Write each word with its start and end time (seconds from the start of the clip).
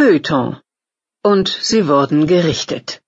Feuilleton. 0.00 0.56
Und 1.22 1.48
sie 1.48 1.86
wurden 1.86 2.26
gerichtet. 2.26 3.02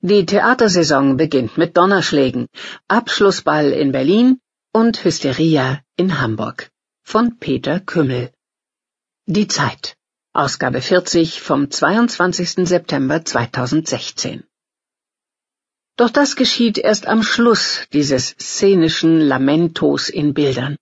Die 0.00 0.26
Theatersaison 0.26 1.16
beginnt 1.16 1.56
mit 1.56 1.76
Donnerschlägen, 1.76 2.48
Abschlussball 2.88 3.70
in 3.70 3.92
Berlin 3.92 4.40
und 4.72 5.04
Hysteria 5.04 5.82
in 5.96 6.20
Hamburg. 6.20 6.68
Von 7.04 7.38
Peter 7.38 7.78
Kümmel. 7.78 8.32
Die 9.26 9.46
Zeit. 9.46 9.94
Ausgabe 10.32 10.80
40 10.82 11.40
vom 11.40 11.70
22. 11.70 12.66
September 12.74 13.24
2016. 13.24 14.42
Doch 15.96 16.10
das 16.10 16.34
geschieht 16.34 16.76
erst 16.76 17.06
am 17.06 17.22
Schluss 17.22 17.86
dieses 17.92 18.30
szenischen 18.30 19.20
Lamentos 19.20 20.08
in 20.08 20.34
Bildern. 20.34 20.76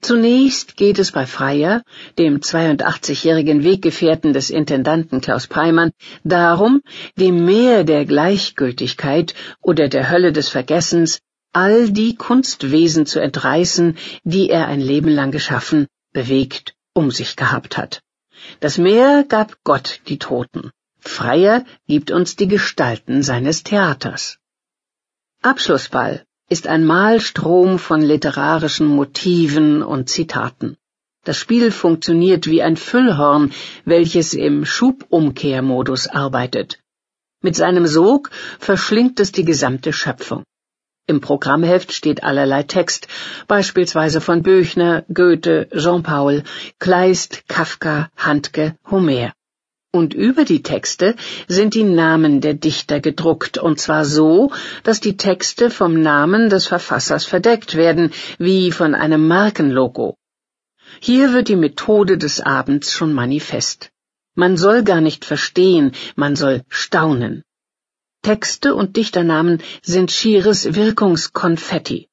Zunächst 0.00 0.76
geht 0.76 0.98
es 0.98 1.10
bei 1.12 1.26
Freier, 1.26 1.82
dem 2.18 2.38
82-jährigen 2.38 3.64
Weggefährten 3.64 4.32
des 4.32 4.50
Intendanten 4.50 5.20
Klaus 5.20 5.48
Peimann, 5.48 5.90
darum, 6.22 6.82
dem 7.16 7.44
Meer 7.44 7.82
der 7.84 8.04
Gleichgültigkeit 8.04 9.34
oder 9.60 9.88
der 9.88 10.08
Hölle 10.08 10.32
des 10.32 10.48
Vergessens 10.48 11.20
all 11.52 11.90
die 11.90 12.14
Kunstwesen 12.14 13.06
zu 13.06 13.20
entreißen, 13.20 13.96
die 14.22 14.50
er 14.50 14.68
ein 14.68 14.80
Leben 14.80 15.08
lang 15.08 15.32
geschaffen, 15.32 15.88
bewegt, 16.12 16.74
um 16.94 17.10
sich 17.10 17.34
gehabt 17.34 17.76
hat. 17.76 18.00
Das 18.60 18.78
Meer 18.78 19.24
gab 19.28 19.56
Gott 19.64 20.00
die 20.06 20.18
Toten. 20.18 20.70
Freier 21.00 21.64
gibt 21.88 22.10
uns 22.12 22.36
die 22.36 22.48
Gestalten 22.48 23.22
seines 23.22 23.64
Theaters. 23.64 24.38
Abschlussball 25.42 26.24
ist 26.48 26.66
ein 26.66 26.84
Malstrom 26.84 27.78
von 27.78 28.00
literarischen 28.00 28.86
Motiven 28.86 29.82
und 29.82 30.08
Zitaten. 30.08 30.76
Das 31.24 31.36
Spiel 31.36 31.70
funktioniert 31.70 32.46
wie 32.46 32.62
ein 32.62 32.76
Füllhorn, 32.76 33.52
welches 33.84 34.32
im 34.32 34.64
Schubumkehrmodus 34.64 36.06
arbeitet. 36.06 36.78
Mit 37.42 37.54
seinem 37.54 37.86
Sog 37.86 38.30
verschlingt 38.58 39.20
es 39.20 39.30
die 39.30 39.44
gesamte 39.44 39.92
Schöpfung. 39.92 40.44
Im 41.06 41.20
Programmheft 41.20 41.92
steht 41.92 42.22
allerlei 42.22 42.62
Text, 42.62 43.08
beispielsweise 43.46 44.20
von 44.20 44.42
Büchner, 44.42 45.04
Goethe, 45.12 45.68
Jean-Paul, 45.74 46.44
Kleist, 46.78 47.46
Kafka, 47.48 48.10
Handke, 48.16 48.76
Homer 48.90 49.32
und 49.98 50.14
über 50.14 50.44
die 50.44 50.62
Texte 50.62 51.16
sind 51.48 51.74
die 51.74 51.84
Namen 51.84 52.40
der 52.40 52.54
Dichter 52.54 53.00
gedruckt, 53.00 53.58
und 53.58 53.80
zwar 53.80 54.04
so, 54.04 54.52
dass 54.84 55.00
die 55.00 55.16
Texte 55.16 55.70
vom 55.70 56.00
Namen 56.00 56.48
des 56.48 56.66
Verfassers 56.66 57.24
verdeckt 57.24 57.74
werden, 57.74 58.12
wie 58.38 58.70
von 58.70 58.94
einem 58.94 59.26
Markenlogo. 59.26 60.16
Hier 61.00 61.32
wird 61.32 61.48
die 61.48 61.56
Methode 61.56 62.16
des 62.16 62.40
Abends 62.40 62.92
schon 62.92 63.12
manifest. 63.12 63.90
Man 64.34 64.56
soll 64.56 64.84
gar 64.84 65.00
nicht 65.00 65.24
verstehen, 65.24 65.92
man 66.14 66.36
soll 66.36 66.62
staunen. 66.68 67.42
Texte 68.22 68.74
und 68.74 68.96
Dichternamen 68.96 69.62
sind 69.82 70.10
schieres 70.10 70.74
Wirkungskonfetti. 70.74 72.08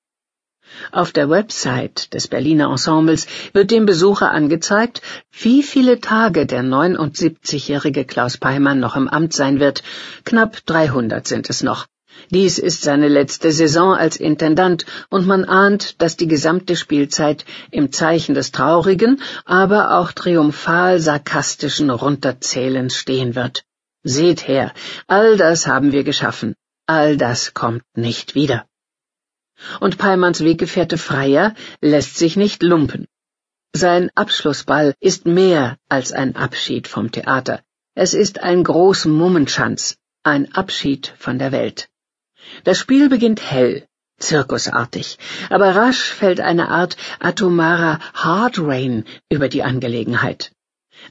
Auf 0.91 1.11
der 1.11 1.29
Website 1.29 2.13
des 2.13 2.27
Berliner 2.27 2.69
Ensembles 2.69 3.27
wird 3.53 3.71
dem 3.71 3.85
Besucher 3.85 4.31
angezeigt, 4.31 5.01
wie 5.31 5.63
viele 5.63 5.99
Tage 5.99 6.45
der 6.45 6.63
79-jährige 6.63 8.05
Klaus 8.05 8.37
Peimann 8.37 8.79
noch 8.79 8.95
im 8.95 9.07
Amt 9.07 9.33
sein 9.33 9.59
wird. 9.59 9.83
Knapp 10.23 10.65
300 10.65 11.27
sind 11.27 11.49
es 11.49 11.63
noch. 11.63 11.87
Dies 12.29 12.57
ist 12.57 12.81
seine 12.81 13.07
letzte 13.07 13.51
Saison 13.51 13.93
als 13.93 14.17
Intendant, 14.17 14.85
und 15.09 15.27
man 15.27 15.45
ahnt, 15.45 16.01
dass 16.01 16.17
die 16.17 16.27
gesamte 16.27 16.75
Spielzeit 16.75 17.45
im 17.71 17.91
Zeichen 17.91 18.33
des 18.33 18.51
traurigen, 18.51 19.21
aber 19.43 19.97
auch 19.97 20.11
triumphal 20.11 20.99
sarkastischen 20.99 21.89
Runterzählens 21.89 22.95
stehen 22.95 23.35
wird. 23.35 23.63
Seht 24.03 24.47
her, 24.47 24.71
all 25.07 25.37
das 25.37 25.67
haben 25.67 25.91
wir 25.91 26.03
geschaffen, 26.03 26.55
all 26.85 27.17
das 27.17 27.53
kommt 27.53 27.83
nicht 27.95 28.35
wieder 28.35 28.65
und 29.80 29.98
Peimanns 29.98 30.43
Weggefährte 30.43 30.98
Freier 30.98 31.54
lässt 31.82 32.17
sich 32.17 32.36
nicht 32.36 32.64
lumpen. 32.64 33.08
Sein 33.73 34.10
Abschlussball 34.16 34.95
ist 34.99 35.26
mehr 35.26 35.77
als 35.89 36.11
ein 36.11 36.36
Abschied 36.36 36.88
vom 36.88 37.11
Theater. 37.11 37.61
Es 37.94 38.14
ist 38.14 38.42
ein 38.42 38.64
Großmummenschanz, 38.64 39.98
ein 40.23 40.54
Abschied 40.54 41.14
von 41.17 41.39
der 41.39 41.52
Welt. 41.52 41.89
Das 42.64 42.77
Spiel 42.77 43.10
beginnt 43.10 43.42
hell, 43.42 43.88
zirkusartig, 44.17 45.17
aber 45.49 45.76
rasch 45.76 46.11
fällt 46.11 46.39
eine 46.39 46.70
Art 46.70 46.98
atomarer 47.20 47.99
Hardrain 48.14 49.05
über 49.30 49.49
die 49.49 49.64
Angelegenheit. 49.64 50.52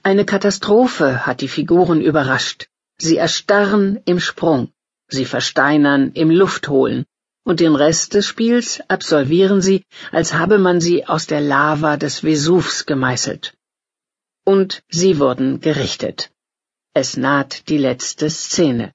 Eine 0.03 0.25
Katastrophe 0.25 1.27
hat 1.27 1.41
die 1.41 1.49
Figuren 1.49 2.01
überrascht. 2.01 2.69
Sie 2.97 3.17
erstarren 3.17 4.01
im 4.05 4.21
Sprung, 4.21 4.73
sie 5.09 5.25
versteinern 5.25 6.13
im 6.13 6.31
Luftholen, 6.31 7.05
und 7.45 7.61
den 7.61 7.75
Rest 7.77 8.15
des 8.15 8.27
Spiels 8.27 8.81
absolvieren 8.89 9.61
sie, 9.61 9.85
als 10.11 10.35
habe 10.35 10.59
man 10.59 10.81
sie 10.81 11.07
aus 11.07 11.27
der 11.27 11.41
Lava 11.41 11.97
des 11.97 12.21
Vesuvs 12.21 12.87
gemeißelt. 12.87 13.55
Und 14.45 14.83
sie 14.89 15.19
wurden 15.19 15.61
gerichtet. 15.61 16.31
Es 16.95 17.17
naht 17.17 17.69
die 17.69 17.79
letzte 17.79 18.31
Szene. 18.31 18.93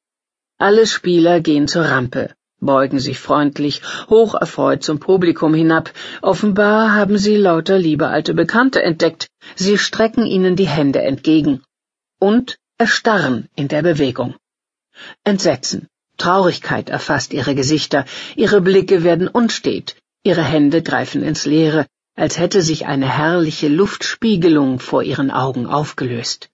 Alle 0.58 0.88
Spieler 0.88 1.40
gehen 1.42 1.68
zur 1.68 1.86
Rampe, 1.86 2.34
beugen 2.60 3.00
sich 3.00 3.20
freundlich, 3.20 3.82
hocherfreut 4.10 4.84
zum 4.84 5.00
Publikum 5.00 5.54
hinab. 5.54 5.92
Offenbar 6.22 6.94
haben 6.94 7.18
sie 7.18 7.38
lauter 7.38 7.78
liebe 7.78 8.08
alte 8.08 8.34
Bekannte 8.34 8.82
entdeckt. 8.82 9.30
Sie 9.56 9.78
strecken 9.78 10.26
ihnen 10.26 10.56
die 10.56 10.68
Hände 10.68 11.02
entgegen 11.02 11.64
und 12.20 12.58
erstarren 12.78 13.48
in 13.56 13.68
der 13.68 13.82
Bewegung. 13.82 14.36
Entsetzen, 15.24 15.88
Traurigkeit 16.20 16.90
erfasst 16.90 17.34
ihre 17.34 17.56
Gesichter, 17.56 18.06
ihre 18.36 18.62
Blicke 18.62 19.04
werden 19.04 19.28
unstet, 19.28 19.96
ihre 20.24 20.44
Hände 20.44 20.84
greifen 20.84 21.24
ins 21.24 21.46
Leere, 21.46 21.88
als 22.16 22.38
hätte 22.38 22.62
sich 22.62 22.86
eine 22.86 23.08
herrliche 23.08 23.70
Luftspiegelung 23.70 24.80
vor 24.80 25.02
ihren 25.02 25.32
Augen 25.32 25.66
aufgelöst. 25.66 26.50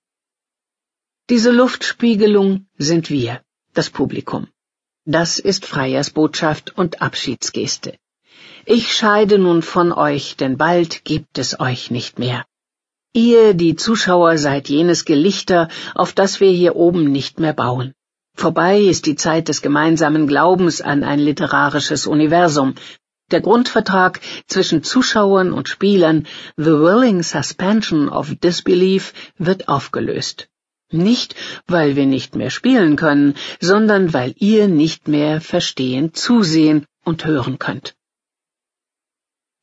Diese 1.31 1.51
Luftspiegelung 1.51 2.67
sind 2.77 3.09
wir, 3.09 3.41
das 3.73 3.89
Publikum. 3.89 4.47
Das 5.05 5.39
ist 5.39 5.65
Freiers 5.65 6.11
Botschaft 6.11 6.77
und 6.77 7.01
Abschiedsgeste. 7.01 7.97
Ich 8.67 8.93
scheide 8.93 9.39
nun 9.39 9.63
von 9.63 9.91
euch, 9.91 10.35
denn 10.37 10.57
bald 10.57 11.03
gibt 11.03 11.39
es 11.39 11.59
euch 11.59 11.89
nicht 11.89 12.19
mehr. 12.19 12.45
Ihr, 13.13 13.55
die 13.55 13.75
Zuschauer, 13.75 14.37
seid 14.37 14.69
jenes 14.69 15.03
Gelichter, 15.03 15.69
auf 15.95 16.13
das 16.13 16.39
wir 16.41 16.51
hier 16.51 16.75
oben 16.75 17.11
nicht 17.11 17.39
mehr 17.39 17.53
bauen. 17.53 17.94
Vorbei 18.35 18.81
ist 18.81 19.06
die 19.06 19.16
Zeit 19.16 19.47
des 19.47 19.62
gemeinsamen 19.62 20.28
Glaubens 20.28 20.81
an 20.81 21.03
ein 21.03 21.19
literarisches 21.19 22.06
Universum. 22.06 22.75
Der 23.31 23.41
Grundvertrag 23.41 24.19
zwischen 24.46 24.84
Zuschauern 24.84 25.51
und 25.51 25.69
Spielern, 25.69 26.28
The 26.57 26.66
Willing 26.72 27.23
Suspension 27.23 28.09
of 28.09 28.35
Disbelief, 28.35 29.13
wird 29.38 29.68
aufgelöst. 29.68 30.47
Nicht, 30.91 31.35
weil 31.66 31.96
wir 31.96 32.06
nicht 32.06 32.35
mehr 32.35 32.51
spielen 32.51 32.97
können, 32.97 33.35
sondern 33.59 34.13
weil 34.13 34.35
ihr 34.38 34.67
nicht 34.67 35.07
mehr 35.07 35.41
verstehen, 35.41 36.13
zusehen 36.13 36.85
und 37.03 37.25
hören 37.25 37.57
könnt. 37.57 37.96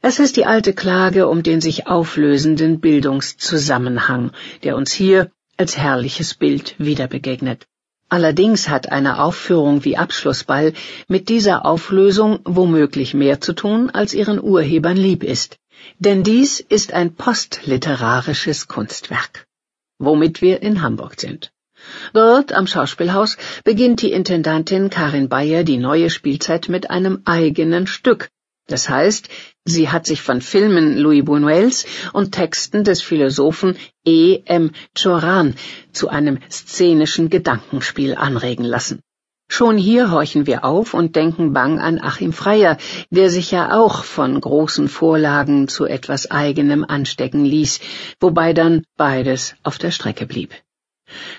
Es 0.01 0.19
ist 0.19 0.37
die 0.37 0.47
alte 0.47 0.73
Klage 0.73 1.29
um 1.29 1.45
den 1.45 1.61
sich 1.61 1.87
auflösenden 1.87 2.81
Bildungszusammenhang, 2.81 4.33
der 4.65 4.77
uns 4.77 4.93
hier 4.93 5.31
als 5.57 5.77
herrliches 5.77 6.35
Bild 6.35 6.75
wieder 6.79 7.07
begegnet. 7.07 7.69
Allerdings 8.13 8.69
hat 8.69 8.93
eine 8.93 9.23
Aufführung 9.23 9.87
wie 9.87 9.97
Abschlussball 9.97 10.75
mit 11.09 11.31
dieser 11.31 11.65
Auflösung 11.65 12.41
womöglich 12.45 13.15
mehr 13.15 13.41
zu 13.41 13.55
tun, 13.55 13.89
als 13.89 14.13
ihren 14.13 14.39
Urhebern 14.39 14.99
lieb 14.99 15.25
ist. 15.25 15.57
Denn 15.99 16.23
dies 16.23 16.61
ist 16.61 16.93
ein 16.93 17.15
postliterarisches 17.15 18.69
Kunstwerk. 18.69 19.47
Womit 19.99 20.43
wir 20.43 20.61
in 20.61 20.83
Hamburg 20.83 21.19
sind. 21.19 21.53
Dort 22.13 22.53
am 22.53 22.67
Schauspielhaus 22.67 23.39
beginnt 23.65 24.03
die 24.03 24.13
Intendantin 24.13 24.91
Karin 24.91 25.31
Bayer 25.31 25.65
die 25.65 25.79
neue 25.79 26.11
Spielzeit 26.11 26.69
mit 26.69 26.91
einem 26.91 27.23
eigenen 27.25 27.87
Stück, 27.87 28.29
das 28.73 28.89
heißt, 28.89 29.29
sie 29.65 29.91
hat 29.91 30.07
sich 30.07 30.23
von 30.23 30.41
Filmen 30.41 30.97
Louis 30.97 31.23
Buñuels 31.23 31.87
und 32.13 32.33
Texten 32.33 32.85
des 32.85 33.03
Philosophen 33.03 33.77
E. 34.05 34.41
M. 34.47 34.73
Choran 34.99 35.55
zu 35.93 36.09
einem 36.09 36.39
szenischen 36.51 37.29
Gedankenspiel 37.29 38.15
anregen 38.15 38.65
lassen. 38.65 39.01
Schon 39.49 39.77
hier 39.77 40.11
horchen 40.11 40.47
wir 40.47 40.65
auf 40.65 40.95
und 40.95 41.15
denken 41.15 41.53
bang 41.53 41.79
an 41.79 42.01
Achim 42.01 42.33
Freier, 42.33 42.79
der 43.11 43.29
sich 43.29 43.51
ja 43.51 43.79
auch 43.79 44.03
von 44.05 44.41
großen 44.41 44.89
Vorlagen 44.89 45.69
zu 45.69 45.85
etwas 45.85 46.31
eigenem 46.31 46.87
anstecken 46.87 47.45
ließ, 47.45 47.81
wobei 48.19 48.55
dann 48.55 48.85
beides 48.97 49.55
auf 49.63 49.77
der 49.77 49.91
Strecke 49.91 50.25
blieb. 50.25 50.55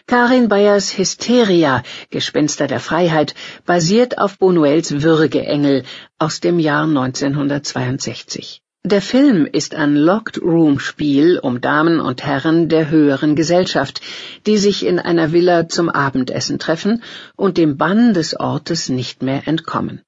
Karin 0.08 0.50
Bayers 0.50 0.98
Hysteria, 0.98 1.84
Gespenster 2.10 2.68
der 2.68 2.80
Freiheit, 2.80 3.36
basiert 3.66 4.18
auf 4.18 4.38
Bonuels 4.38 5.02
Würgeengel 5.02 5.84
aus 6.18 6.40
dem 6.40 6.60
Jahr 6.60 6.84
1962. 6.84 8.62
Der 8.86 9.02
Film 9.02 9.46
ist 9.46 9.76
ein 9.76 9.96
Locked-Room-Spiel 9.96 11.40
um 11.40 11.62
Damen 11.62 12.02
und 12.02 12.26
Herren 12.26 12.68
der 12.68 12.90
höheren 12.90 13.34
Gesellschaft, 13.36 14.02
die 14.46 14.58
sich 14.58 14.86
in 14.86 15.00
einer 15.00 15.32
Villa 15.32 15.70
zum 15.70 15.90
Abendessen 15.90 16.60
treffen 16.60 17.02
und 17.38 17.58
dem 17.58 17.78
Bann 17.78 18.14
des 18.14 18.38
Ortes 18.38 18.90
nicht 18.90 19.24
mehr 19.24 19.48
entkommen. 19.48 20.02